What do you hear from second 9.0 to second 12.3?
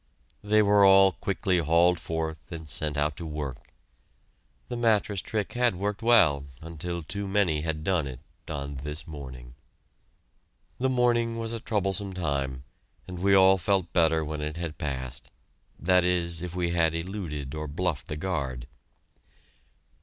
morning. The morning was a troublesome